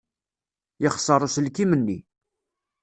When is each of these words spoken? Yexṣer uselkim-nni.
Yexṣer 0.83 1.19
uselkim-nni. 1.25 1.97